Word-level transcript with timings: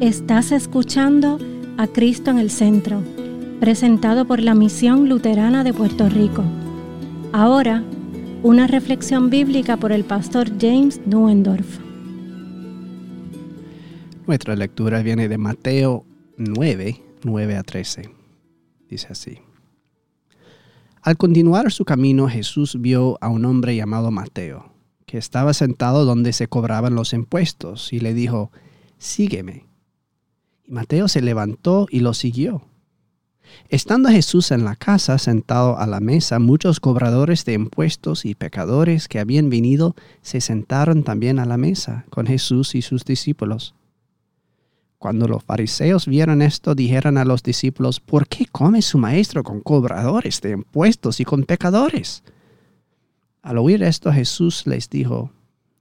Estás 0.00 0.52
escuchando 0.52 1.40
a 1.76 1.88
Cristo 1.88 2.30
en 2.30 2.38
el 2.38 2.50
Centro, 2.50 3.02
presentado 3.58 4.28
por 4.28 4.40
la 4.40 4.54
Misión 4.54 5.08
Luterana 5.08 5.64
de 5.64 5.74
Puerto 5.74 6.08
Rico. 6.08 6.44
Ahora, 7.32 7.82
una 8.44 8.68
reflexión 8.68 9.28
bíblica 9.28 9.76
por 9.76 9.90
el 9.90 10.04
pastor 10.04 10.52
James 10.60 11.00
Nuendorf. 11.04 11.80
Nuestra 14.28 14.54
lectura 14.54 15.02
viene 15.02 15.26
de 15.26 15.36
Mateo 15.36 16.04
9, 16.36 17.02
9 17.24 17.56
a 17.56 17.64
13. 17.64 18.08
Dice 18.88 19.08
así. 19.10 19.38
Al 21.02 21.16
continuar 21.16 21.72
su 21.72 21.84
camino, 21.84 22.28
Jesús 22.28 22.80
vio 22.80 23.18
a 23.20 23.30
un 23.30 23.44
hombre 23.44 23.74
llamado 23.74 24.12
Mateo, 24.12 24.72
que 25.06 25.18
estaba 25.18 25.54
sentado 25.54 26.04
donde 26.04 26.32
se 26.32 26.46
cobraban 26.46 26.94
los 26.94 27.12
impuestos, 27.12 27.92
y 27.92 27.98
le 27.98 28.14
dijo, 28.14 28.52
Sígueme. 28.98 29.67
Y 30.68 30.72
Mateo 30.72 31.08
se 31.08 31.22
levantó 31.22 31.86
y 31.90 32.00
lo 32.00 32.12
siguió. 32.12 32.62
Estando 33.70 34.10
Jesús 34.10 34.50
en 34.50 34.64
la 34.64 34.76
casa, 34.76 35.16
sentado 35.16 35.78
a 35.78 35.86
la 35.86 36.00
mesa, 36.00 36.38
muchos 36.38 36.78
cobradores 36.78 37.46
de 37.46 37.54
impuestos 37.54 38.26
y 38.26 38.34
pecadores 38.34 39.08
que 39.08 39.18
habían 39.18 39.48
venido 39.48 39.96
se 40.20 40.42
sentaron 40.42 41.04
también 41.04 41.38
a 41.38 41.46
la 41.46 41.56
mesa 41.56 42.04
con 42.10 42.26
Jesús 42.26 42.74
y 42.74 42.82
sus 42.82 43.06
discípulos. 43.06 43.74
Cuando 44.98 45.26
los 45.26 45.42
fariseos 45.42 46.06
vieron 46.06 46.42
esto, 46.42 46.74
dijeron 46.74 47.16
a 47.16 47.24
los 47.24 47.42
discípulos, 47.42 48.00
¿por 48.00 48.28
qué 48.28 48.44
come 48.46 48.82
su 48.82 48.98
maestro 48.98 49.42
con 49.42 49.60
cobradores 49.60 50.42
de 50.42 50.50
impuestos 50.50 51.20
y 51.20 51.24
con 51.24 51.44
pecadores? 51.44 52.22
Al 53.40 53.56
oír 53.56 53.82
esto, 53.82 54.12
Jesús 54.12 54.66
les 54.66 54.90
dijo, 54.90 55.30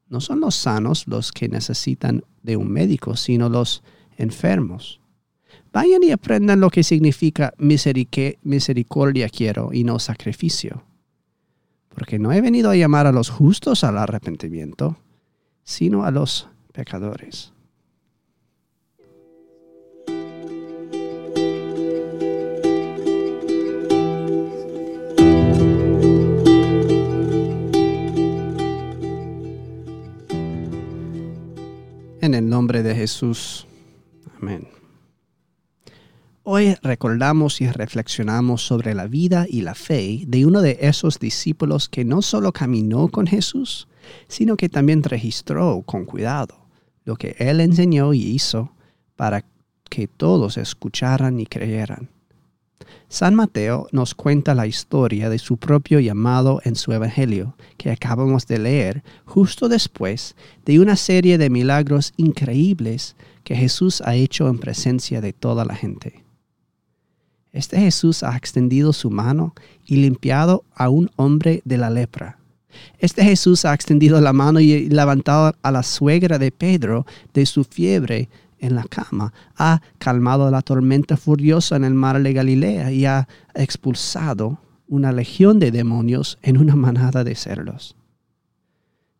no 0.08 0.22
son 0.22 0.40
los 0.40 0.56
sanos 0.56 1.08
los 1.08 1.34
que 1.34 1.50
necesitan 1.50 2.23
de 2.44 2.56
un 2.56 2.72
médico, 2.72 3.17
sino 3.17 3.50
los 3.50 3.84
enfermos. 4.17 4.99
Vayan 5.71 6.03
y 6.03 6.11
aprendan 6.11 6.59
lo 6.59 6.69
que 6.69 6.83
significa 6.83 7.53
misericordia 7.58 9.30
quiero 9.30 9.69
y 9.72 9.83
no 9.83 10.00
sacrificio. 10.00 10.83
Porque 11.89 12.19
no 12.19 12.31
he 12.31 12.42
venido 12.42 12.69
a 12.69 12.75
llamar 12.75 13.08
a 13.08 13.11
los 13.11 13.30
justos 13.30 13.83
al 13.83 13.97
arrepentimiento, 13.97 14.97
sino 15.64 16.03
a 16.03 16.11
los 16.11 16.47
pecadores. 16.73 17.53
En 32.20 32.33
el 32.33 32.49
nombre 32.49 32.83
de 32.83 32.95
Jesús. 32.95 33.67
Amén. 34.39 34.67
Hoy 36.43 36.75
recordamos 36.81 37.59
y 37.59 37.69
reflexionamos 37.69 38.61
sobre 38.61 38.93
la 38.93 39.07
vida 39.07 39.45
y 39.49 39.61
la 39.61 39.75
fe 39.75 40.23
de 40.27 40.45
uno 40.45 40.61
de 40.61 40.77
esos 40.81 41.19
discípulos 41.19 41.89
que 41.89 42.05
no 42.05 42.21
solo 42.21 42.53
caminó 42.53 43.09
con 43.09 43.27
Jesús, 43.27 43.88
sino 44.27 44.55
que 44.55 44.69
también 44.69 45.03
registró 45.03 45.81
con 45.85 46.05
cuidado 46.05 46.55
lo 47.03 47.15
que 47.15 47.35
él 47.39 47.59
enseñó 47.59 48.13
y 48.13 48.21
hizo 48.21 48.71
para 49.15 49.43
que 49.89 50.08
todos 50.08 50.58
escucharan 50.58 51.39
y 51.39 51.45
creyeran. 51.45 52.09
San 53.09 53.36
Mateo 53.36 53.88
nos 53.92 54.16
cuenta 54.16 54.53
la 54.53 54.67
historia 54.67 55.30
de 55.30 55.39
su 55.39 55.58
propio 55.58 56.00
llamado 56.00 56.61
en 56.66 56.75
su 56.75 56.92
Evangelio, 56.92 57.56
que 57.78 57.89
acabamos 57.89 58.47
de 58.47 58.59
leer 58.59 59.03
justo 59.25 59.70
después 59.70 60.36
de 60.66 60.80
una 60.80 60.95
serie 60.95 61.38
de 61.38 61.50
milagros 61.50 62.14
increíbles 62.17 63.16
que 63.44 63.55
Jesús 63.55 64.02
ha 64.02 64.16
hecho 64.16 64.50
en 64.50 64.59
presencia 64.59 65.22
de 65.22 65.31
toda 65.31 65.64
la 65.64 65.75
gente. 65.75 66.25
Este 67.53 67.80
Jesús 67.80 68.23
ha 68.23 68.36
extendido 68.36 68.92
su 68.94 69.09
mano 69.09 69.55
y 69.86 69.95
limpiado 69.95 70.65
a 70.76 70.89
un 70.89 71.09
hombre 71.15 71.61
de 71.65 71.77
la 71.77 71.89
lepra. 71.89 72.38
Este 72.99 73.23
Jesús 73.23 73.65
ha 73.65 73.73
extendido 73.73 74.20
la 74.21 74.33
mano 74.33 74.59
y 74.59 74.89
levantado 74.89 75.55
a 75.61 75.71
la 75.71 75.82
suegra 75.82 76.38
de 76.38 76.52
Pedro 76.52 77.05
de 77.33 77.45
su 77.45 77.64
fiebre 77.64 78.30
en 78.60 78.76
la 78.76 78.84
cama, 78.84 79.34
ha 79.56 79.82
calmado 79.98 80.50
la 80.52 80.62
tormenta 80.62 81.18
furiosa 81.18 81.76
en 81.76 81.84
el 81.84 81.94
mar 81.94 82.22
de 82.22 82.34
Galilea 82.34 82.92
y 82.92 83.06
ha 83.06 83.28
expulsado 83.54 84.60
una 84.88 85.12
legión 85.12 85.60
de 85.60 85.72
demonios 85.72 86.38
en 86.42 86.58
una 86.58 86.76
manada 86.76 87.23
de 87.23 87.36
cerdos. 87.36 87.95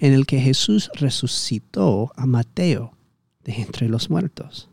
en 0.00 0.12
el 0.12 0.26
que 0.26 0.38
Jesús 0.38 0.90
resucitó 0.94 2.12
a 2.14 2.26
Mateo 2.26 2.92
de 3.42 3.54
entre 3.62 3.88
los 3.88 4.10
muertos. 4.10 4.68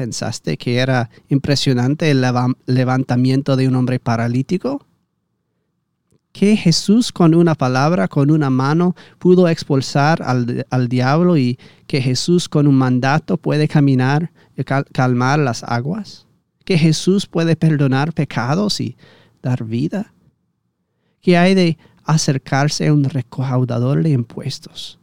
¿Pensaste 0.00 0.56
que 0.56 0.78
era 0.78 1.10
impresionante 1.28 2.10
el 2.10 2.24
levantamiento 2.64 3.54
de 3.54 3.68
un 3.68 3.76
hombre 3.76 4.00
paralítico? 4.00 4.86
¿Que 6.32 6.56
Jesús 6.56 7.12
con 7.12 7.34
una 7.34 7.54
palabra, 7.54 8.08
con 8.08 8.30
una 8.30 8.48
mano, 8.48 8.96
pudo 9.18 9.46
expulsar 9.46 10.22
al, 10.22 10.88
diablo 10.88 11.36
y 11.36 11.58
que 11.86 12.00
Jesús 12.00 12.48
con 12.48 12.66
un 12.66 12.76
mandato 12.76 13.36
puede 13.36 13.68
caminar 13.68 14.32
y 14.56 14.64
calmar 14.64 15.38
las 15.38 15.62
aguas? 15.64 16.26
¿Que 16.64 16.78
Jesús 16.78 17.26
puede 17.26 17.54
perdonar 17.54 18.14
pecados 18.14 18.80
y 18.80 18.96
dar 19.42 19.64
vida? 19.64 20.14
¿Qué 21.20 21.36
hay 21.36 21.54
de 21.54 21.76
acercarse 22.04 22.88
a 22.88 22.94
un 22.94 23.04
recaudador 23.04 24.02
de 24.02 24.12
impuestos? 24.12 24.99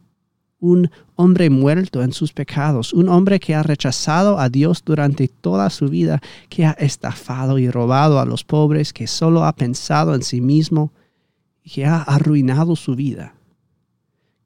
Un 0.60 0.90
hombre 1.14 1.50
muerto 1.50 2.02
en 2.02 2.12
sus 2.12 2.32
pecados, 2.32 2.92
un 2.92 3.08
hombre 3.08 3.38
que 3.38 3.54
ha 3.54 3.62
rechazado 3.62 4.38
a 4.38 4.48
Dios 4.48 4.82
durante 4.84 5.28
toda 5.28 5.70
su 5.70 5.88
vida, 5.88 6.20
que 6.48 6.66
ha 6.66 6.72
estafado 6.72 7.58
y 7.58 7.70
robado 7.70 8.18
a 8.18 8.24
los 8.24 8.44
pobres, 8.44 8.92
que 8.92 9.06
solo 9.06 9.44
ha 9.44 9.54
pensado 9.54 10.14
en 10.14 10.22
sí 10.22 10.40
mismo 10.40 10.92
y 11.62 11.70
que 11.70 11.86
ha 11.86 12.02
arruinado 12.02 12.74
su 12.76 12.96
vida, 12.96 13.34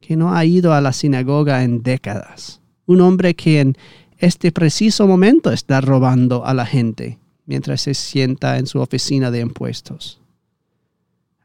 que 0.01 0.17
no 0.17 0.35
ha 0.35 0.45
ido 0.45 0.75
a 0.75 0.81
la 0.81 0.93
sinagoga 0.93 1.65
en 1.65 1.83
décadas, 1.83 2.61
un 2.87 3.01
hombre 3.01 3.35
que 3.35 3.61
en 3.61 3.77
este 4.19 4.53
preciso 4.53 5.07
momento 5.07 5.51
está 5.51 5.81
robando 5.81 6.45
a 6.45 6.55
la 6.55 6.67
gente 6.67 7.19
mientras 7.47 7.81
se 7.81 7.95
sienta 7.95 8.59
en 8.59 8.67
su 8.67 8.81
oficina 8.81 9.31
de 9.31 9.41
impuestos. 9.41 10.21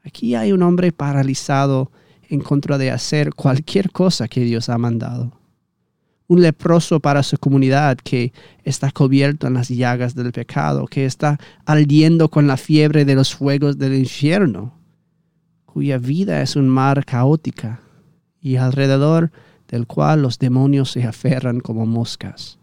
Aquí 0.04 0.36
hay 0.36 0.52
un 0.52 0.62
hombre 0.62 0.92
paralizado 0.92 1.92
en 2.30 2.42
contra 2.42 2.78
de 2.78 2.92
hacer 2.92 3.34
cualquier 3.34 3.92
cosa 3.92 4.28
que 4.28 4.42
Dios 4.42 4.70
ha 4.70 4.78
mandado. 4.78 5.34
un 6.30 6.42
leproso 6.42 7.00
para 7.00 7.24
su 7.24 7.38
comunidad 7.38 7.98
que 7.98 8.34
está 8.66 8.92
cubierto 8.92 9.48
en 9.48 9.54
las 9.54 9.70
llagas 9.70 10.14
del 10.14 10.34
pecado, 10.34 10.86
que 10.86 11.06
está 11.06 11.38
ardiendo 11.66 12.30
con 12.30 12.48
la 12.48 12.58
fiebre 12.58 13.06
de 13.06 13.16
los 13.16 13.34
fuegos 13.34 13.78
del 13.78 13.96
infierno, 13.96 14.74
cuya 15.66 15.98
vida 15.98 16.42
es 16.42 16.58
un 16.58 16.68
mar 16.68 17.06
caótica 17.06 17.80
y 18.42 18.58
alrededor 18.58 19.32
del 19.70 19.88
cual 19.88 20.22
los 20.22 20.38
demonios 20.38 20.92
se 20.92 21.06
aferran 21.06 21.62
como 21.62 21.86
moscas. 21.86 22.60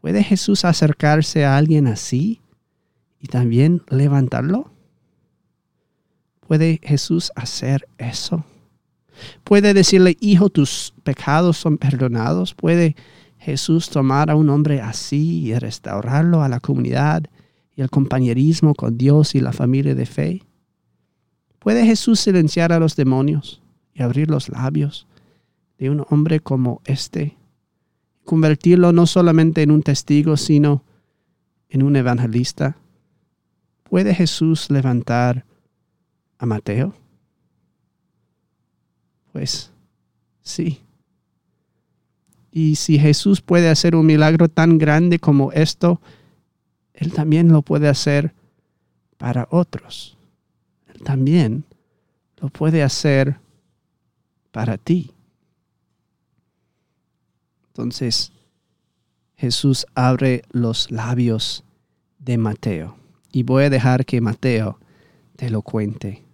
¿Puede 0.00 0.22
Jesús 0.24 0.64
acercarse 0.64 1.44
a 1.44 1.56
alguien 1.56 1.86
así 1.86 2.40
y 3.20 3.26
también 3.28 3.82
levantarlo? 3.88 4.72
¿Puede 6.48 6.80
Jesús 6.82 7.30
hacer 7.36 7.86
eso? 7.98 8.42
¿Puede 9.44 9.74
decirle, 9.74 10.16
hijo, 10.18 10.48
tus 10.48 10.94
pecados 11.02 11.58
son 11.58 11.76
perdonados? 11.76 12.54
¿Puede 12.54 12.96
Jesús 13.36 13.90
tomar 13.90 14.30
a 14.30 14.34
un 14.34 14.48
hombre 14.48 14.80
así 14.80 15.40
y 15.44 15.54
restaurarlo 15.58 16.42
a 16.42 16.48
la 16.48 16.58
comunidad 16.58 17.24
y 17.76 17.82
al 17.82 17.90
compañerismo 17.90 18.74
con 18.74 18.96
Dios 18.96 19.34
y 19.34 19.40
la 19.40 19.52
familia 19.52 19.94
de 19.94 20.06
fe? 20.06 20.42
¿Puede 21.58 21.84
Jesús 21.84 22.18
silenciar 22.18 22.72
a 22.72 22.78
los 22.78 22.96
demonios 22.96 23.60
y 23.92 24.02
abrir 24.02 24.30
los 24.30 24.48
labios 24.48 25.06
de 25.78 25.90
un 25.90 26.06
hombre 26.08 26.40
como 26.40 26.80
este? 26.86 27.36
Convertirlo 28.24 28.92
no 28.92 29.06
solamente 29.06 29.60
en 29.60 29.70
un 29.70 29.82
testigo, 29.82 30.38
sino 30.38 30.82
en 31.68 31.82
un 31.82 31.94
evangelista. 31.94 32.78
¿Puede 33.82 34.14
Jesús 34.14 34.70
levantar 34.70 35.44
a 36.38 36.46
Mateo? 36.46 36.94
Pues 39.32 39.70
sí. 40.42 40.80
Y 42.50 42.76
si 42.76 42.98
Jesús 42.98 43.40
puede 43.40 43.68
hacer 43.68 43.94
un 43.94 44.06
milagro 44.06 44.48
tan 44.48 44.78
grande 44.78 45.18
como 45.18 45.52
esto, 45.52 46.00
Él 46.94 47.12
también 47.12 47.52
lo 47.52 47.62
puede 47.62 47.88
hacer 47.88 48.34
para 49.16 49.46
otros. 49.50 50.16
Él 50.86 51.02
también 51.02 51.64
lo 52.40 52.48
puede 52.48 52.82
hacer 52.82 53.38
para 54.50 54.78
ti. 54.78 55.12
Entonces, 57.68 58.32
Jesús 59.36 59.86
abre 59.94 60.42
los 60.50 60.90
labios 60.90 61.62
de 62.18 62.38
Mateo. 62.38 62.96
Y 63.30 63.44
voy 63.44 63.64
a 63.64 63.70
dejar 63.70 64.04
que 64.04 64.20
Mateo 64.20 64.80
te 65.36 65.50
lo 65.50 65.62
cuente. 65.62 66.27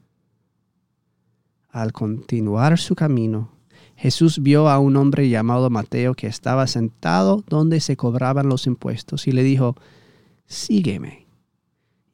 Al 1.74 1.92
continuar 1.92 2.78
su 2.78 2.94
camino, 2.94 3.50
Jesús 3.96 4.40
vio 4.40 4.68
a 4.68 4.78
un 4.78 4.96
hombre 4.96 5.28
llamado 5.28 5.70
Mateo 5.70 6.14
que 6.14 6.28
estaba 6.28 6.68
sentado 6.68 7.42
donde 7.48 7.80
se 7.80 7.96
cobraban 7.96 8.48
los 8.48 8.68
impuestos 8.68 9.26
y 9.26 9.32
le 9.32 9.42
dijo, 9.42 9.74
sígueme. 10.46 11.26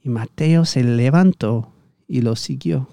Y 0.02 0.08
Mateo 0.08 0.64
se 0.64 0.82
levantó 0.82 1.74
y 2.08 2.22
lo 2.22 2.36
siguió. 2.36 2.88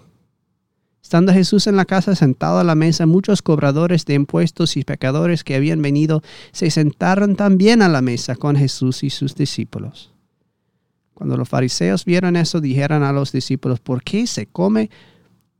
Estando 1.02 1.32
Jesús 1.32 1.68
en 1.68 1.78
la 1.78 1.86
casa 1.86 2.16
sentado 2.16 2.60
a 2.60 2.66
la 2.66 2.76
mesa, 2.76 3.06
muchos 3.06 3.42
cobradores 3.42 4.04
de 4.04 4.16
impuestos 4.16 4.76
y 4.76 4.84
pecadores 4.84 5.46
que 5.46 5.56
habían 5.56 5.82
venido 5.82 6.22
se 6.52 6.70
sentaron 6.70 7.38
también 7.38 7.82
a 7.82 7.88
la 7.88 8.02
mesa 8.02 8.36
con 8.36 8.58
Jesús 8.58 9.04
y 9.04 9.10
sus 9.10 9.36
discípulos. 9.36 10.12
Cuando 11.14 11.38
los 11.38 11.48
fariseos 11.48 12.04
vieron 12.04 12.36
eso, 12.36 12.60
dijeron 12.60 13.04
a 13.04 13.14
los 13.14 13.32
discípulos, 13.32 13.80
¿por 13.80 14.04
qué 14.04 14.28
se 14.28 14.48
come? 14.48 14.90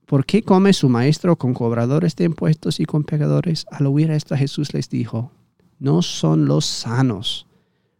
¿Por 0.08 0.26
qué 0.26 0.42
come 0.42 0.72
su 0.72 0.88
maestro 0.88 1.36
con 1.36 1.54
cobradores 1.54 2.16
de 2.16 2.24
impuestos 2.24 2.80
y 2.80 2.86
con 2.86 3.04
pecadores? 3.04 3.66
Al 3.70 3.88
oír 3.88 4.10
esto, 4.10 4.38
Jesús 4.38 4.74
les 4.74 4.90
dijo, 4.90 5.34
no 5.80 6.02
son 6.02 6.46
los 6.46 6.66
sanos 6.66 7.46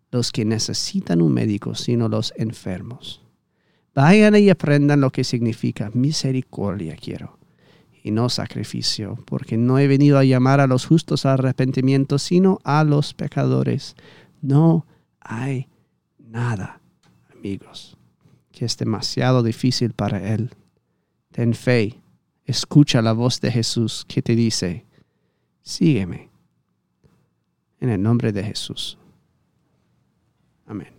los 0.10 0.32
que 0.32 0.46
necesitan 0.46 1.22
un 1.22 1.34
médico, 1.34 1.76
sino 1.76 2.08
los 2.08 2.34
enfermos. 2.38 3.22
Vayan 3.94 4.38
y 4.38 4.50
aprendan 4.50 5.02
lo 5.02 5.12
que 5.12 5.26
significa 5.26 5.92
misericordia 5.94 6.96
quiero 6.96 7.38
y 8.02 8.12
no 8.12 8.30
sacrificio, 8.30 9.18
porque 9.26 9.58
no 9.58 9.78
he 9.78 9.88
venido 9.88 10.18
a 10.18 10.24
llamar 10.24 10.62
a 10.62 10.68
los 10.68 10.86
justos 10.86 11.26
a 11.26 11.34
arrepentimiento, 11.34 12.20
sino 12.20 12.60
a 12.64 12.86
los 12.86 13.14
pecadores. 13.14 13.98
No 14.42 14.86
hay 15.20 15.68
nada, 16.18 16.80
amigos, 17.36 17.98
que 18.54 18.64
es 18.64 18.78
demasiado 18.78 19.44
difícil 19.44 19.92
para 19.92 20.34
Él. 20.34 20.52
Ten 21.32 21.54
fe, 21.54 22.02
escucha 22.46 23.02
la 23.02 23.14
voz 23.14 23.40
de 23.42 23.52
Jesús 23.52 24.06
que 24.08 24.22
te 24.22 24.36
dice, 24.36 24.86
sígueme. 25.62 26.30
En 27.80 27.90
el 27.90 28.02
nombre 28.02 28.32
de 28.32 28.44
Jesús. 28.44 28.98
Amén. 30.66 30.98